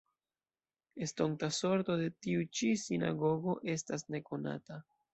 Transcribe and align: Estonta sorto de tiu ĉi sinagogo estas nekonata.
Estonta 1.07 1.51
sorto 1.59 1.99
de 2.01 2.09
tiu 2.25 2.49
ĉi 2.61 2.73
sinagogo 2.87 3.57
estas 3.79 4.11
nekonata. 4.17 4.85